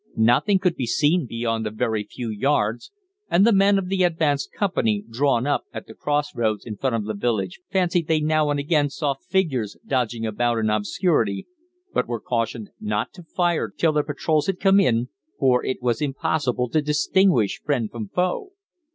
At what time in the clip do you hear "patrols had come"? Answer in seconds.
14.01-14.79